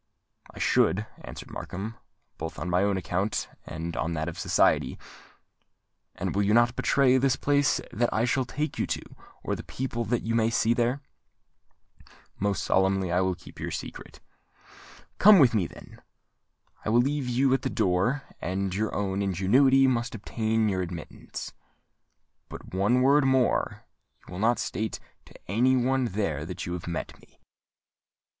[0.49, 1.95] "I should," answered Markham;
[2.39, 4.97] "both on my own account and on that of society."
[6.15, 9.01] "And you will not betray the place that I shall take you to,
[9.43, 11.01] or the people that you may see there?"
[12.39, 14.19] "Most solemnly will I keep your secret."
[15.19, 16.01] "Come with me, then.
[16.83, 21.53] I will leave you at the door; and your own ingenuity must obtain you admittance.
[22.49, 23.85] But, one word more:
[24.27, 27.39] you will not state to any one there that you have met me?"